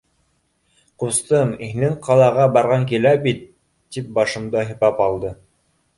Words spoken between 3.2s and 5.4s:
бит?— тип башымды һыйпап алды.